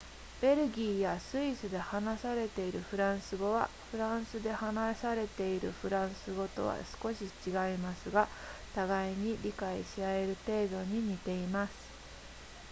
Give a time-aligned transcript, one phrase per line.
[0.41, 8.27] ベルギーやスイスで話されているフランス語はフランスで話されているフランス語とは少し違いますが
[8.73, 11.73] 互いに理解し合える程度に似ています